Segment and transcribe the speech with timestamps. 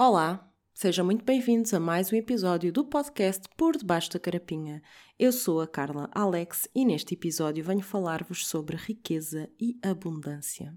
[0.00, 4.80] Olá, sejam muito bem-vindos a mais um episódio do podcast Por Debaixo da Carapinha.
[5.18, 10.72] Eu sou a Carla Alex e neste episódio venho falar-vos sobre riqueza e abundância.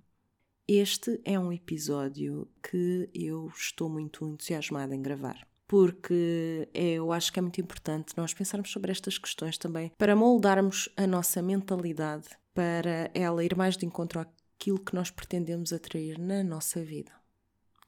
[0.68, 7.38] Este é um episódio que eu estou muito entusiasmada em gravar porque eu acho que
[7.38, 13.12] é muito importante nós pensarmos sobre estas questões também para moldarmos a nossa mentalidade para
[13.14, 17.12] ela ir mais de encontro àquilo que nós pretendemos atrair na nossa vida.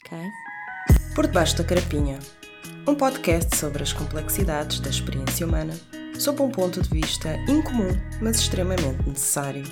[0.05, 0.17] Ok?
[1.15, 2.19] Por Debaixo da Carapinha
[2.85, 5.73] um podcast sobre as complexidades da experiência humana,
[6.19, 7.87] sob um ponto de vista incomum,
[8.21, 9.63] mas extremamente necessário.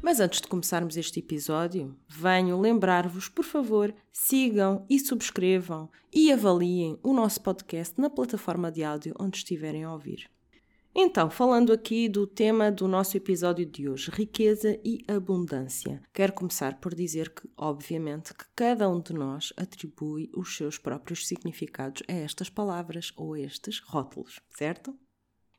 [0.00, 6.98] Mas antes de começarmos este episódio, venho lembrar-vos, por favor, sigam e subscrevam e avaliem
[7.02, 10.33] o nosso podcast na plataforma de áudio onde estiverem a ouvir.
[10.96, 16.78] Então, falando aqui do tema do nosso episódio de hoje, riqueza e abundância, quero começar
[16.78, 22.12] por dizer que, obviamente, que cada um de nós atribui os seus próprios significados a
[22.12, 24.96] estas palavras ou a estes rótulos, certo?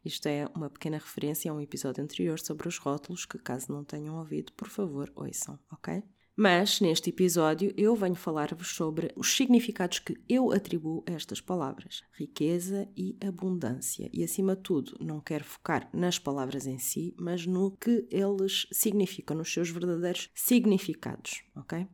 [0.06, 3.84] Isto é uma pequena referência a um episódio anterior sobre os rótulos que, caso não
[3.84, 6.02] tenham ouvido, por favor, ouçam, ok?
[6.38, 12.04] Mas neste episódio eu venho falar-vos sobre os significados que eu atribuo a estas palavras:
[12.12, 14.10] riqueza e abundância.
[14.12, 18.68] E acima de tudo, não quero focar nas palavras em si, mas no que eles
[18.70, 21.88] significam, nos seus verdadeiros significados, ok?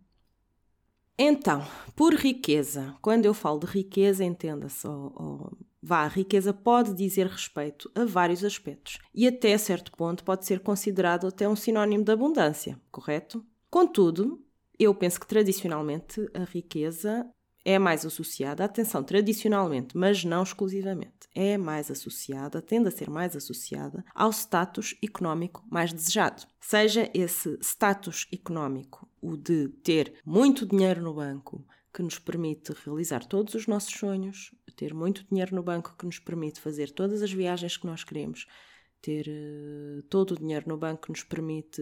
[1.23, 1.63] Então,
[1.95, 7.91] por riqueza, quando eu falo de riqueza, entenda-se, ou, ou, vá, riqueza pode dizer respeito
[7.93, 12.81] a vários aspectos e até certo ponto pode ser considerado até um sinónimo de abundância,
[12.89, 13.45] correto?
[13.71, 14.45] Contudo,
[14.77, 17.25] eu penso que tradicionalmente a riqueza
[17.63, 23.33] é mais associada, atenção, tradicionalmente, mas não exclusivamente, é mais associada, tende a ser mais
[23.33, 26.45] associada ao status económico mais desejado.
[26.59, 33.23] Seja esse status económico o de ter muito dinheiro no banco, que nos permite realizar
[33.25, 37.31] todos os nossos sonhos, ter muito dinheiro no banco que nos permite fazer todas as
[37.31, 38.47] viagens que nós queremos,
[39.01, 41.81] ter uh, todo o dinheiro no banco nos permite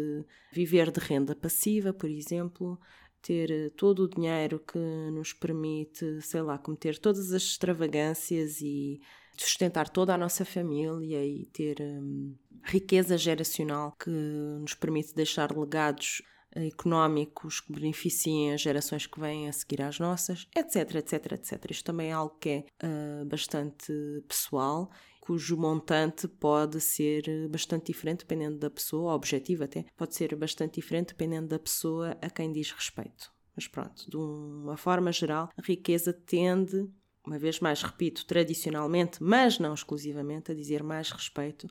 [0.51, 2.79] viver de renda passiva, por exemplo,
[3.21, 4.79] ter uh, todo o dinheiro que
[5.11, 9.01] nos permite, sei lá, cometer todas as extravagâncias e
[9.37, 16.21] sustentar toda a nossa família e ter um, riqueza geracional que nos permite deixar legados
[16.55, 21.71] eh, económicos que beneficiem as gerações que vêm a seguir às nossas, etc, etc, etc.
[21.71, 23.93] Isto também é algo que é uh, bastante
[24.27, 24.89] pessoal
[25.29, 30.81] cujo montante pode ser bastante diferente dependendo da pessoa, o objetivo até pode ser bastante
[30.81, 33.31] diferente dependendo da pessoa a quem diz respeito.
[33.55, 36.89] Mas pronto, de uma forma geral, a riqueza tende,
[37.23, 41.67] uma vez mais repito, tradicionalmente, mas não exclusivamente, a dizer mais respeito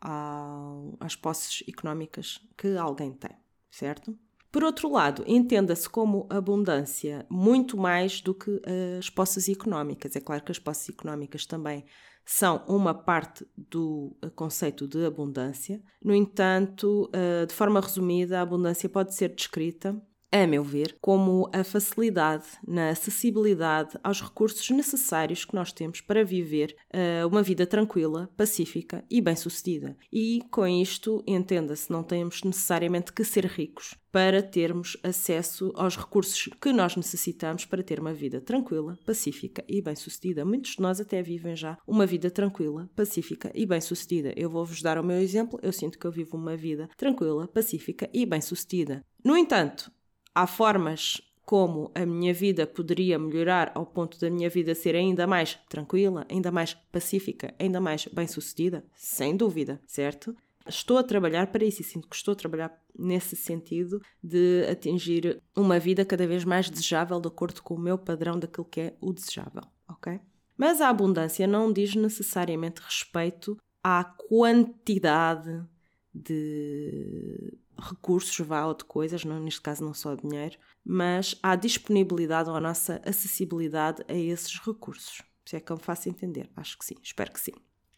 [0.00, 3.36] ao, às posses económicas que alguém tem,
[3.70, 4.18] certo?
[4.50, 8.58] Por outro lado, entenda-se como abundância muito mais do que
[8.98, 10.16] as posses económicas.
[10.16, 11.84] É claro que as posses económicas também
[12.24, 15.82] são uma parte do eh, conceito de abundância.
[16.02, 20.00] No entanto, eh, de forma resumida, a abundância pode ser descrita
[20.32, 26.24] a meu ver, como a facilidade na acessibilidade aos recursos necessários que nós temos para
[26.24, 29.94] viver uh, uma vida tranquila, pacífica e bem-sucedida.
[30.10, 36.48] E com isto, entenda-se, não temos necessariamente que ser ricos para termos acesso aos recursos
[36.60, 40.44] que nós necessitamos para ter uma vida tranquila, pacífica e bem-sucedida.
[40.44, 44.32] Muitos de nós até vivem já uma vida tranquila, pacífica e bem-sucedida.
[44.36, 48.08] Eu vou-vos dar o meu exemplo, eu sinto que eu vivo uma vida tranquila, pacífica
[48.12, 49.04] e bem-sucedida.
[49.24, 49.90] No entanto,
[50.34, 55.26] Há formas como a minha vida poderia melhorar ao ponto da minha vida ser ainda
[55.26, 58.84] mais tranquila, ainda mais pacífica, ainda mais bem-sucedida?
[58.94, 60.34] Sem dúvida, certo?
[60.66, 65.42] Estou a trabalhar para isso e sinto que estou a trabalhar nesse sentido de atingir
[65.56, 68.96] uma vida cada vez mais desejável de acordo com o meu padrão daquilo que é
[69.00, 70.20] o desejável, ok?
[70.56, 75.62] Mas a abundância não diz necessariamente respeito à quantidade
[76.14, 82.48] de recursos, vá, ou de coisas, não, neste caso não só dinheiro, mas à disponibilidade
[82.48, 85.22] ou à nossa acessibilidade a esses recursos.
[85.44, 87.52] Se é que eu me faço entender, acho que sim, espero que sim.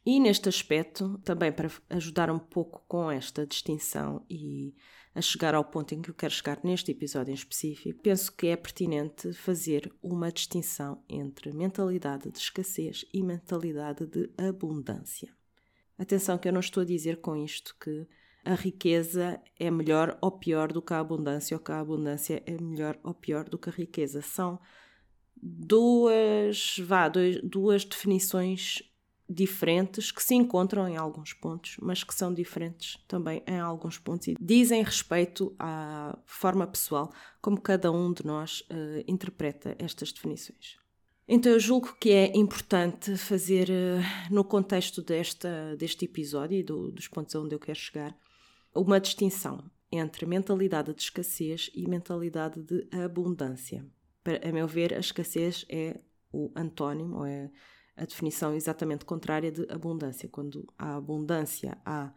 [0.07, 4.75] E neste aspecto, também para ajudar um pouco com esta distinção e
[5.15, 8.49] a chegar ao ponto em que eu quero chegar neste episódio em específico, penso que
[8.49, 15.33] é pertinente fazer uma distinção entre mentalidade de escassez e mentalidade de abundância.
[15.97, 18.07] Atenção que eu não estou a dizer com isto que
[18.45, 22.61] a riqueza é melhor ou pior do que a abundância, ou que a abundância é
[22.61, 24.21] melhor ou pior do que a riqueza.
[24.21, 24.61] São
[25.37, 28.83] duas, vá, dois, duas definições
[29.29, 34.29] diferentes que se encontram em alguns pontos, mas que são diferentes também em alguns pontos
[34.29, 40.77] e dizem respeito à forma pessoal como cada um de nós uh, interpreta estas definições.
[41.27, 46.93] Então eu julgo que é importante fazer, uh, no contexto desta, deste episódio e do,
[46.93, 48.15] dos pontos onde eu quero chegar,
[48.75, 53.87] uma distinção entre mentalidade de escassez e mentalidade de abundância.
[54.23, 56.01] Para, a meu ver, a escassez é
[56.33, 57.51] o antónimo, ou é
[57.97, 60.29] a definição exatamente contrária de abundância.
[60.29, 62.13] Quando há abundância, há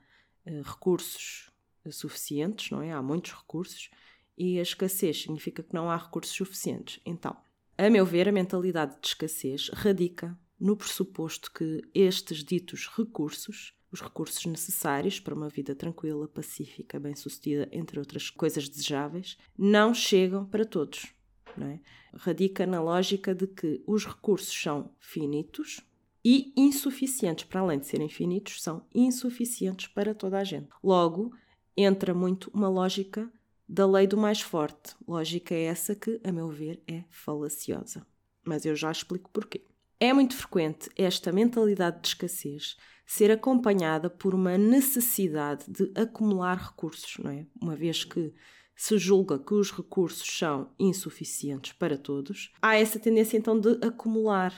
[0.46, 1.52] uh, recursos
[1.92, 2.92] suficientes, não é?
[2.92, 3.90] Há muitos recursos,
[4.38, 7.00] e a escassez significa que não há recursos suficientes.
[7.06, 7.36] Então,
[7.78, 14.02] a meu ver, a mentalidade de escassez radica no pressuposto que estes ditos recursos, os
[14.02, 20.66] recursos necessários para uma vida tranquila, pacífica, bem-sucedida, entre outras coisas desejáveis, não chegam para
[20.66, 21.18] todos
[21.64, 21.80] é?
[22.14, 25.82] radica na lógica de que os recursos são finitos
[26.24, 27.46] e insuficientes.
[27.46, 30.70] Para além de serem finitos, são insuficientes para toda a gente.
[30.84, 31.34] Logo,
[31.76, 33.32] entra muito uma lógica
[33.68, 34.96] da lei do mais forte.
[35.08, 38.06] Lógica é essa que, a meu ver, é falaciosa.
[38.44, 39.66] Mas eu já explico porquê.
[40.00, 47.18] É muito frequente esta mentalidade de escassez ser acompanhada por uma necessidade de acumular recursos,
[47.18, 47.48] não é?
[47.60, 48.34] Uma vez que
[48.76, 54.54] se julga que os recursos são insuficientes para todos, há essa tendência então de acumular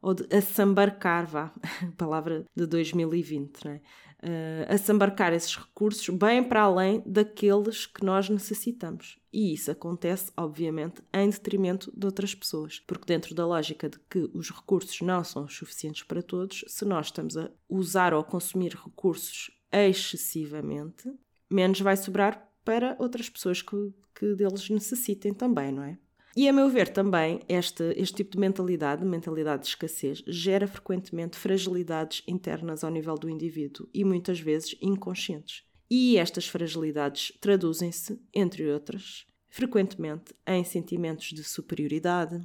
[0.00, 1.52] ou de assambarcar, vá,
[1.98, 3.82] palavra de 2020, não é?
[4.20, 9.16] Uh, assambarcar esses recursos bem para além daqueles que nós necessitamos.
[9.32, 12.80] E isso acontece, obviamente, em detrimento de outras pessoas.
[12.80, 17.06] Porque, dentro da lógica de que os recursos não são suficientes para todos, se nós
[17.06, 21.12] estamos a usar ou a consumir recursos excessivamente,
[21.48, 25.98] menos vai sobrar para outras pessoas que, que deles necessitem também, não é?
[26.36, 31.36] E a meu ver também, este, este tipo de mentalidade, mentalidade de escassez, gera frequentemente
[31.36, 35.64] fragilidades internas ao nível do indivíduo e muitas vezes inconscientes.
[35.90, 42.40] E estas fragilidades traduzem-se, entre outras, frequentemente em sentimentos de superioridade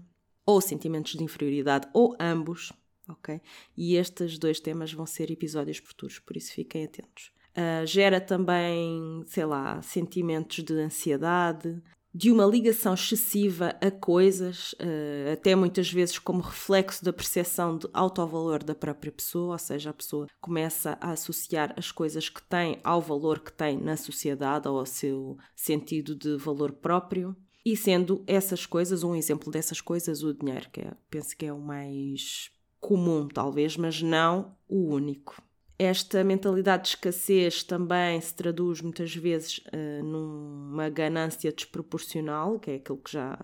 [0.45, 2.71] ou sentimentos de inferioridade ou ambos,
[3.07, 3.41] ok?
[3.75, 7.31] E estes dois temas vão ser episódios futuros, por isso fiquem atentos.
[7.51, 11.81] Uh, gera também, sei lá, sentimentos de ansiedade,
[12.13, 17.87] de uma ligação excessiva a coisas, uh, até muitas vezes como reflexo da percepção de
[17.91, 22.79] autovalor da própria pessoa, ou seja, a pessoa começa a associar as coisas que tem
[22.83, 27.35] ao valor que tem na sociedade ou ao seu sentido de valor próprio.
[27.65, 31.53] E sendo essas coisas, um exemplo dessas coisas, o dinheiro, que é, penso que é
[31.53, 35.41] o mais comum, talvez, mas não o único.
[35.83, 42.75] Esta mentalidade de escassez também se traduz muitas vezes uh, numa ganância desproporcional, que é
[42.75, 43.37] aquilo que já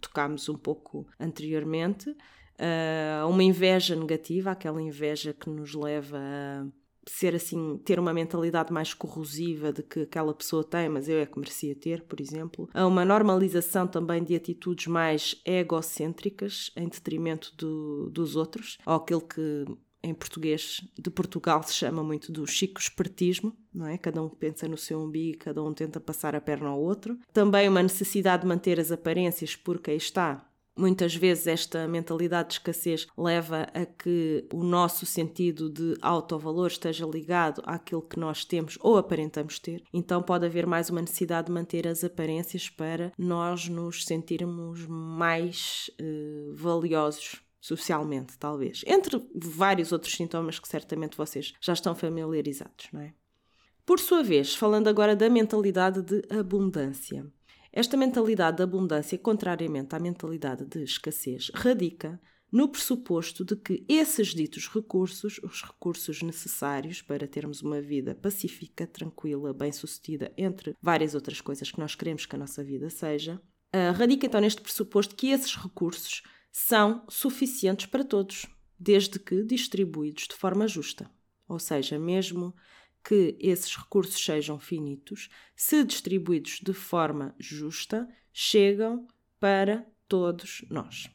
[0.00, 6.66] tocámos um pouco anteriormente, uh, uma inveja negativa, aquela inveja que nos leva a
[7.08, 11.26] ser assim, ter uma mentalidade mais corrosiva de que aquela pessoa tem, mas eu é
[11.26, 12.68] que merecia ter, por exemplo.
[12.74, 19.20] A uma normalização também de atitudes mais egocêntricas em detrimento do, dos outros, ou aquilo
[19.20, 19.66] que
[20.06, 23.98] em português de Portugal se chama muito do chico espertismo, não é?
[23.98, 27.18] Cada um pensa no seu umbigo, cada um tenta passar a perna ao outro.
[27.32, 30.48] Também uma necessidade de manter as aparências, porque aí está.
[30.78, 37.06] Muitas vezes esta mentalidade de escassez leva a que o nosso sentido de autovalor esteja
[37.06, 39.82] ligado àquilo que nós temos ou aparentamos ter.
[39.90, 45.90] Então pode haver mais uma necessidade de manter as aparências para nós nos sentirmos mais
[45.98, 48.84] eh, valiosos socialmente, talvez.
[48.86, 53.12] Entre vários outros sintomas que certamente vocês já estão familiarizados, não é?
[53.84, 57.26] Por sua vez, falando agora da mentalidade de abundância.
[57.72, 62.20] Esta mentalidade de abundância, contrariamente à mentalidade de escassez, radica
[62.50, 68.86] no pressuposto de que esses ditos recursos, os recursos necessários para termos uma vida pacífica,
[68.86, 73.40] tranquila, bem-sucedida, entre várias outras coisas que nós queremos que a nossa vida seja,
[73.74, 76.22] uh, radica então neste pressuposto que esses recursos
[76.58, 78.46] são suficientes para todos,
[78.80, 81.10] desde que distribuídos de forma justa.
[81.46, 82.56] Ou seja, mesmo
[83.04, 89.06] que esses recursos sejam finitos, se distribuídos de forma justa, chegam
[89.38, 91.10] para todos nós.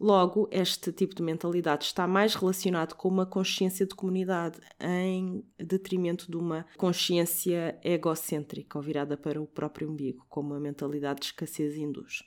[0.00, 6.28] Logo, este tipo de mentalidade está mais relacionado com uma consciência de comunidade, em detrimento
[6.28, 11.76] de uma consciência egocêntrica ou virada para o próprio umbigo, como a mentalidade de escassez
[11.76, 12.24] induz.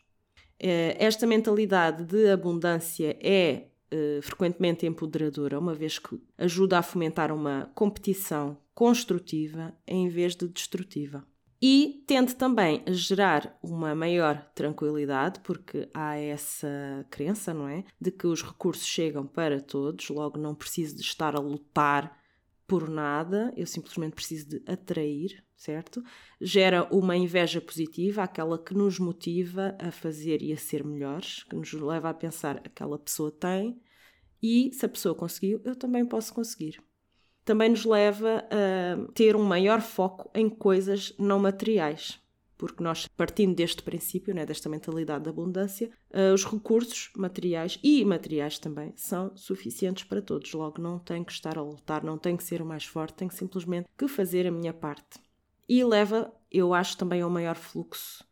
[0.59, 7.31] Eh, esta mentalidade de abundância é uh, frequentemente empoderadora, uma vez que ajuda a fomentar
[7.31, 11.25] uma competição construtiva em vez de destrutiva.
[11.61, 17.83] e tende também a gerar uma maior tranquilidade, porque há essa crença, não é?
[17.99, 22.17] De que os recursos chegam para todos, logo não preciso de estar a lutar
[22.69, 26.01] por nada, eu simplesmente preciso de atrair, certo?
[26.39, 31.55] Gera uma inveja positiva, aquela que nos motiva a fazer e a ser melhores, que
[31.55, 33.81] nos leva a pensar aquela pessoa tem
[34.41, 36.81] e se a pessoa conseguiu, eu também posso conseguir
[37.49, 42.19] também nos leva a ter um maior foco em coisas não materiais.
[42.59, 48.01] Porque nós, partindo deste princípio, né, desta mentalidade da abundância, uh, os recursos materiais e
[48.01, 50.51] imateriais também são suficientes para todos.
[50.51, 53.31] Logo, não tenho que estar a lutar, não tenho que ser o mais forte, tenho
[53.31, 55.21] simplesmente que fazer a minha parte.
[55.69, 58.27] E leva, eu acho, também ao maior fluxo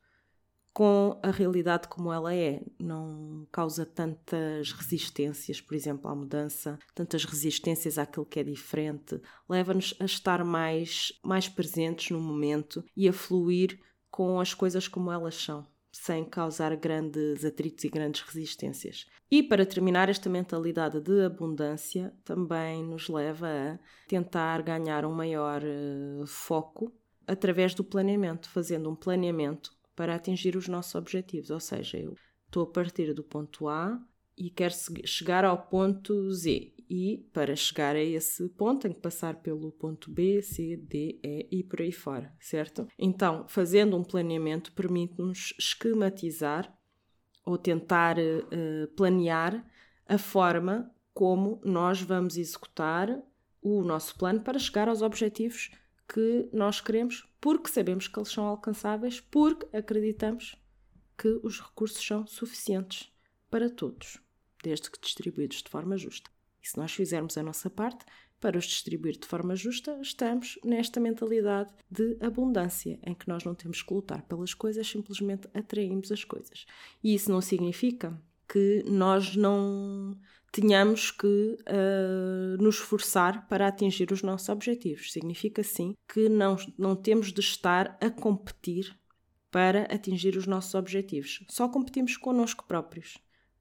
[0.78, 2.62] com a realidade como ela é.
[2.78, 9.20] Não causa tantas resistências, por exemplo, à mudança, tantas resistências àquilo que é diferente.
[9.50, 13.80] Leva-nos a estar mais, mais presentes no momento e a fluir
[14.10, 15.66] com as coisas como elas são.
[15.92, 19.06] Sem causar grandes atritos e grandes resistências.
[19.32, 25.62] E para terminar, esta mentalidade de abundância também nos leva a tentar ganhar um maior
[25.64, 26.94] uh, foco
[27.26, 31.50] através do planeamento, fazendo um planeamento para atingir os nossos objetivos.
[31.50, 34.00] Ou seja, eu estou a partir do ponto A
[34.38, 34.74] e quero
[35.06, 36.74] chegar ao ponto Z.
[36.90, 41.48] E para chegar a esse ponto tenho que passar pelo ponto B, C, D, E
[41.52, 42.88] e por aí fora, certo?
[42.98, 46.74] Então, fazendo um planeamento permite-nos esquematizar
[47.46, 49.66] ou tentar uh, planear
[50.06, 53.22] a forma como nós vamos executar
[53.62, 55.72] o nosso plano para chegar aos objetivos
[56.08, 60.56] que nós queremos, porque sabemos que eles são alcançáveis, porque acreditamos
[61.18, 63.12] que os recursos são suficientes
[63.50, 64.18] para todos,
[64.64, 66.30] desde que distribuídos de forma justa.
[66.68, 68.06] E se nós fizermos a nossa parte
[68.42, 73.56] para os distribuir de forma justa, estamos nesta mentalidade de abundância, em que nós não
[73.56, 76.66] temos que lutar pelas coisas, simplesmente atraímos as coisas.
[77.02, 80.18] E isso não significa que nós não
[80.52, 85.12] tenhamos que uh, nos esforçar para atingir os nossos objetivos.
[85.14, 88.94] Significa sim que não, não temos de estar a competir
[89.50, 91.44] para atingir os nossos objetivos.
[91.50, 93.18] Só competimos connosco próprios,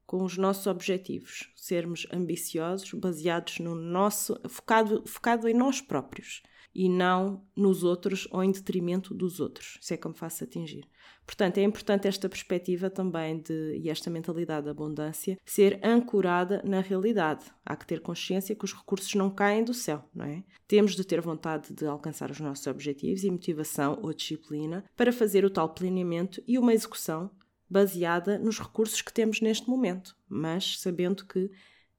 [0.07, 1.51] com os nossos objetivos.
[1.55, 6.41] Sermos ambiciosos, baseados no nosso, focado, focado em nós próprios
[6.73, 10.87] e não nos outros ou em detrimento dos outros, se é me faço atingir.
[11.25, 16.79] Portanto, é importante esta perspectiva também de, e esta mentalidade de abundância ser ancorada na
[16.79, 17.45] realidade.
[17.65, 20.43] Há que ter consciência que os recursos não caem do céu, não é?
[20.67, 25.43] Temos de ter vontade de alcançar os nossos objetivos e motivação ou disciplina para fazer
[25.43, 27.31] o tal planeamento e uma execução
[27.69, 31.51] baseada nos recursos que temos neste momento, mas sabendo que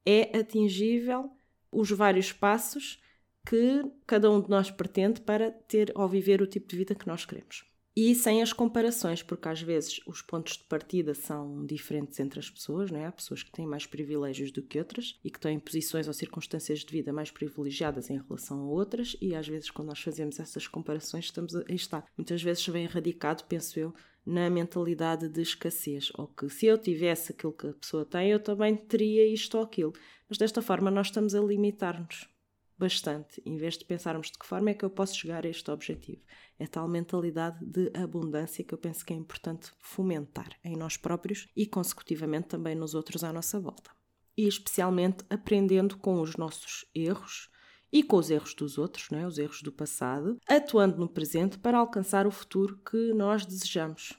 [0.04, 1.30] é atingível
[1.70, 3.02] os vários passos
[3.46, 7.06] que cada um de nós pretende para ter ou viver o tipo de vida que
[7.06, 7.64] nós queremos.
[8.00, 12.48] E sem as comparações, porque às vezes os pontos de partida são diferentes entre as
[12.48, 13.06] pessoas, não é?
[13.06, 16.84] Há pessoas que têm mais privilégios do que outras e que têm posições ou circunstâncias
[16.84, 20.68] de vida mais privilegiadas em relação a outras, e às vezes, quando nós fazemos essas
[20.68, 22.04] comparações, estamos a, está.
[22.16, 23.92] Muitas vezes vem radicado, penso eu,
[24.28, 28.38] na mentalidade de escassez, ou que se eu tivesse aquilo que a pessoa tem, eu
[28.38, 29.94] também teria isto ou aquilo.
[30.28, 32.28] Mas desta forma, nós estamos a limitar-nos
[32.76, 35.70] bastante, em vez de pensarmos de que forma é que eu posso chegar a este
[35.70, 36.20] objetivo.
[36.58, 41.48] É tal mentalidade de abundância que eu penso que é importante fomentar em nós próprios
[41.56, 43.90] e, consecutivamente, também nos outros à nossa volta.
[44.36, 47.50] E especialmente aprendendo com os nossos erros
[47.92, 49.26] e com os erros dos outros, é?
[49.26, 54.14] os erros do passado, atuando no presente para alcançar o futuro que nós desejamos.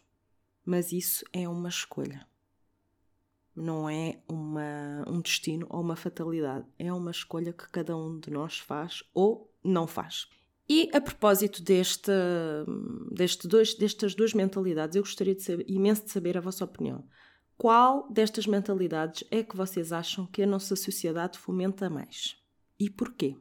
[0.66, 2.28] Mas isso é uma escolha
[3.60, 8.32] não é uma, um destino ou uma fatalidade, é uma escolha que cada um de
[8.32, 10.28] nós faz ou não faz.
[10.68, 12.12] E a propósito deste,
[13.12, 17.04] deste dois, destas duas mentalidades, eu gostaria de saber, imenso de saber a vossa opinião.
[17.58, 22.38] Qual destas mentalidades é que vocês acham que a nossa sociedade fomenta mais?
[22.80, 23.36] E porquê?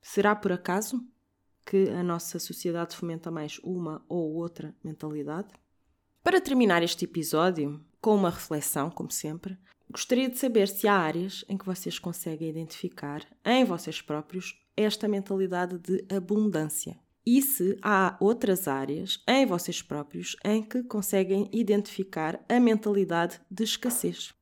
[0.00, 1.04] Será por acaso
[1.64, 5.48] que a nossa sociedade fomenta mais uma ou outra mentalidade?
[6.22, 9.58] Para terminar este episódio, com uma reflexão, como sempre,
[9.90, 15.06] gostaria de saber se há áreas em que vocês conseguem identificar em vocês próprios esta
[15.06, 22.42] mentalidade de abundância e se há outras áreas em vocês próprios em que conseguem identificar
[22.48, 24.32] a mentalidade de escassez.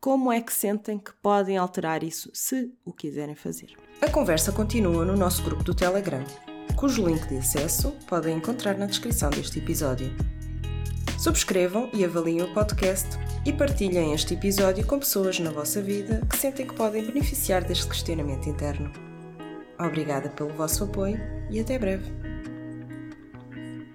[0.00, 3.76] Como é que sentem que podem alterar isso se o quiserem fazer?
[4.00, 6.24] A conversa continua no nosso grupo do Telegram,
[6.74, 10.10] cujo link de acesso podem encontrar na descrição deste episódio.
[11.18, 13.08] Subscrevam e avaliem o podcast
[13.44, 17.86] e partilhem este episódio com pessoas na vossa vida que sentem que podem beneficiar deste
[17.86, 18.90] questionamento interno.
[19.78, 22.10] Obrigada pelo vosso apoio e até breve.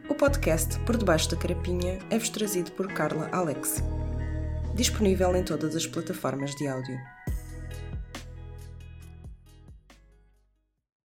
[0.07, 3.81] O podcast Por Debaixo da Carapinha é-vos trazido por Carla Alex.
[4.75, 6.99] Disponível em todas as plataformas de áudio.